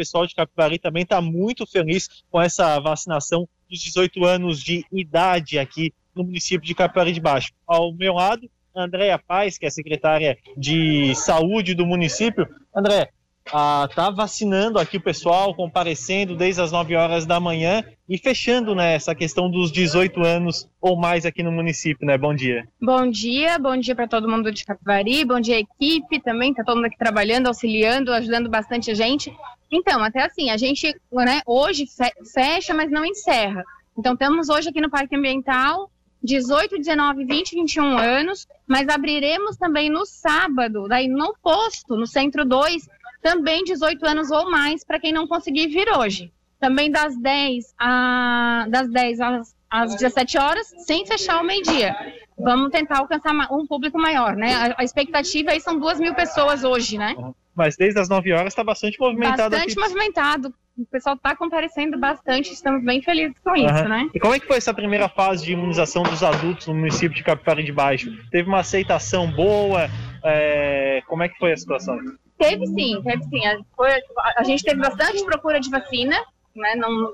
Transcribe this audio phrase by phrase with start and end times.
[0.00, 5.58] pessoal de Capivari também está muito feliz com essa vacinação dos 18 anos de idade
[5.58, 7.52] aqui no município de Capivari de Baixo.
[7.66, 12.48] Ao meu lado, Andréa Paz, que é secretária de saúde do município.
[12.74, 13.10] André,
[13.44, 18.94] está vacinando aqui o pessoal, comparecendo desde as 9 horas da manhã e fechando né,
[18.94, 22.16] essa questão dos 18 anos ou mais aqui no município, né?
[22.16, 22.66] Bom dia.
[22.80, 26.76] Bom dia, bom dia para todo mundo de Capivari, bom dia equipe também, tá todo
[26.76, 29.32] mundo aqui trabalhando, auxiliando, ajudando bastante a gente.
[29.70, 31.86] Então, até assim, a gente né, hoje
[32.32, 33.64] fecha, mas não encerra.
[33.96, 35.90] Então, temos hoje aqui no Parque Ambiental
[36.22, 42.44] 18, 19, 20, 21 anos, mas abriremos também no sábado, daí no posto, no Centro
[42.44, 42.88] 2,
[43.22, 46.32] também 18 anos ou mais, para quem não conseguir vir hoje.
[46.58, 51.96] Também das 10, a, das 10 às, às 17 horas, sem fechar o meio-dia.
[52.42, 54.74] Vamos tentar alcançar um público maior, né?
[54.76, 57.14] A, expectativa aí são duas mil pessoas hoje, né?
[57.54, 59.50] Mas desde as 9 horas está bastante movimentado.
[59.50, 59.80] Bastante aqui.
[59.80, 63.66] movimentado o pessoal está comparecendo bastante, estamos bem felizes com uhum.
[63.66, 64.08] isso, né?
[64.14, 67.22] E como é que foi essa primeira fase de imunização dos adultos no município de
[67.22, 68.10] Capivara de Baixo?
[68.30, 69.88] Teve uma aceitação boa?
[70.24, 71.02] É...
[71.06, 71.98] Como é que foi a situação?
[72.38, 73.46] Teve sim, teve sim.
[73.46, 73.90] A, foi,
[74.36, 76.16] a gente teve bastante procura de vacina,
[76.56, 76.74] né?
[76.76, 77.12] Não,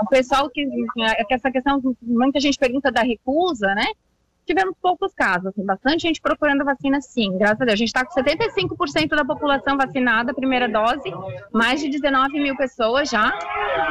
[0.00, 3.86] o pessoal que, que essa questão, muita gente pergunta da recusa, né?
[4.46, 7.72] Tivemos poucos casos, assim, bastante gente procurando vacina sim, graças a Deus.
[7.72, 11.12] A gente está com 75% da população vacinada, primeira dose,
[11.52, 13.32] mais de 19 mil pessoas já,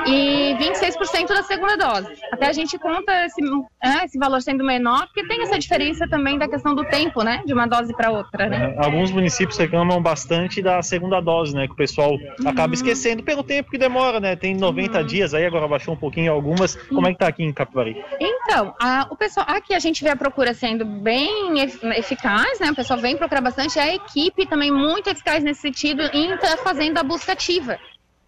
[0.05, 2.07] e 26% da segunda dose.
[2.31, 3.41] Até a gente conta esse,
[3.81, 7.41] é, esse valor sendo menor, porque tem essa diferença também da questão do tempo, né,
[7.45, 8.75] de uma dose para outra, né?
[8.77, 12.47] Alguns municípios reclamam bastante da segunda dose, né, que o pessoal uhum.
[12.47, 15.05] acaba esquecendo pelo tempo que demora, né, tem 90 uhum.
[15.05, 16.75] dias aí, agora baixou um pouquinho algumas.
[16.75, 18.03] Como é que tá aqui em Capivari?
[18.19, 22.71] Então, a, o pessoal, aqui a gente vê a procura procura sendo bem eficaz, né?
[22.71, 23.77] O pessoal vem procurar bastante.
[23.79, 27.77] A equipe também muito eficaz nesse sentido em estar tá fazendo a busca ativa.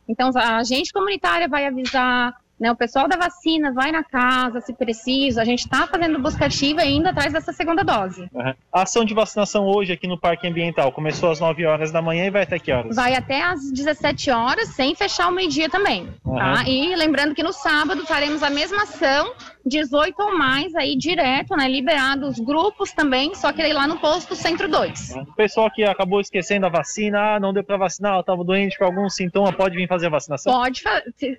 [0.08, 4.74] Então, a agente comunitária vai avisar, né, o pessoal da vacina vai na casa, se
[4.74, 5.42] precisa.
[5.42, 8.30] A gente está fazendo busca ativa ainda atrás dessa segunda dose.
[8.32, 8.54] Uhum.
[8.72, 12.26] A ação de vacinação hoje aqui no Parque Ambiental começou às 9 horas da manhã
[12.26, 12.96] e vai até que horas?
[12.96, 16.14] Vai até às 17 horas, sem fechar o meio-dia também.
[16.24, 16.36] Uhum.
[16.36, 16.64] Tá?
[16.68, 19.34] E lembrando que no sábado faremos a mesma ação
[19.66, 21.68] 18 ou mais aí direto, né?
[21.68, 25.16] Liberados grupos também, só que aí lá no posto Centro 2.
[25.16, 28.86] O pessoal que acabou esquecendo a vacina, ah, não deu para vacinar, estava doente com
[28.86, 30.54] algum sintoma, pode vir fazer a vacinação?
[30.54, 30.84] Pode,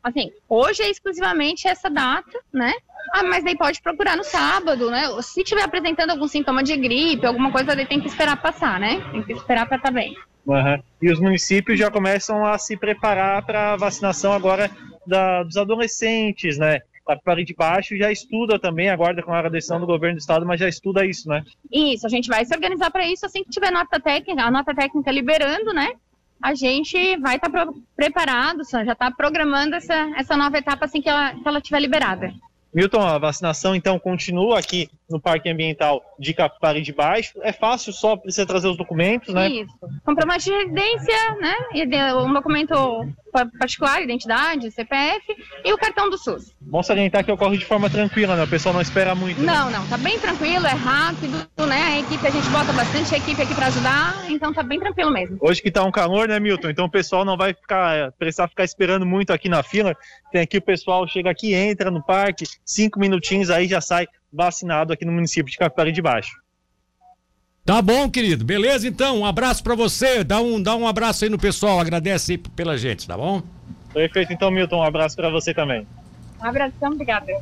[0.03, 2.73] assim, hoje é exclusivamente essa data, né?
[3.13, 5.09] Ah, mas daí pode procurar no sábado, né?
[5.21, 9.01] Se estiver apresentando algum sintoma de gripe, alguma coisa, daí tem que esperar passar, né?
[9.13, 10.17] Tem que esperar para estar tá bem.
[10.47, 10.83] Uhum.
[11.01, 14.71] E os municípios já começam a se preparar para a vacinação agora
[15.07, 16.81] da, dos adolescentes, né?
[17.09, 20.47] A parede de baixo já estuda também, aguarda com a decisão do governo do estado,
[20.47, 21.45] mas já estuda isso, né?
[21.71, 24.75] Isso, a gente vai se organizar para isso assim que tiver nota técnica, a nota
[24.75, 25.93] técnica liberando, né?
[26.43, 31.09] A gente vai estar tá preparado, já está programando essa, essa nova etapa assim que
[31.09, 32.33] ela, que ela tiver liberada.
[32.75, 37.39] Milton, a vacinação então continua aqui no Parque Ambiental de Capari de Baixo.
[37.43, 39.49] É fácil, só precisa trazer os documentos, né?
[39.49, 39.75] Isso.
[40.05, 41.55] Comprovante de residência, né?
[42.15, 42.75] Um documento
[43.59, 45.23] particular, identidade, CPF
[45.65, 46.55] e o cartão do SUS.
[46.61, 48.45] Bom salientar que ocorre de forma tranquila, né?
[48.45, 49.41] O pessoal não espera muito.
[49.41, 49.53] Né?
[49.53, 51.83] Não, não, tá bem tranquilo, é rápido, né?
[51.83, 55.37] A equipe, a gente bota bastante equipe aqui para ajudar, então tá bem tranquilo mesmo.
[55.41, 56.71] Hoje que tá um calor, né, Milton?
[56.71, 59.97] Então o pessoal não vai ficar, precisar ficar esperando muito aqui na fila.
[60.31, 64.93] Tem aqui o pessoal chega aqui, entra no parque, cinco minutinhos aí já sai vacinado
[64.93, 66.33] aqui no município de Capitão de Baixo.
[67.65, 68.45] Tá bom, querido.
[68.45, 69.21] Beleza, então.
[69.21, 70.23] Um abraço para você.
[70.23, 71.81] Dá um, dá um abraço aí no pessoal.
[71.81, 73.43] Agradece aí pela gente, tá bom?
[73.93, 74.33] Perfeito.
[74.33, 75.87] Então, Milton, um abraço para você também.
[76.43, 77.33] Um abração, obrigada.